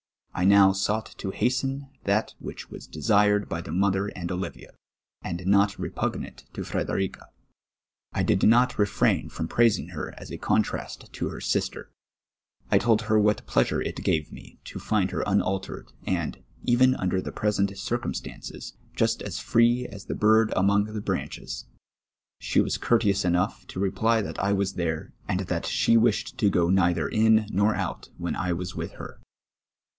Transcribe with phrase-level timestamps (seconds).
[0.33, 4.71] I now sou<;ht to hasten that which was desired by the mother and Olivia,
[5.21, 7.27] and not repu<piaut to Frederica.
[8.11, 11.91] I did not refrain from ])raisino; her as a contrast to her sister;
[12.71, 17.21] I told her what pleasure it gave me to find her unaltered, and, even under
[17.21, 21.65] the present circumstances, just as free as the bird among; the branches.
[22.39, 26.49] She was courteous enoujj^h to reply that I was there, and that she ^^'ished to
[26.49, 29.19] go neither in nor out when I was with her.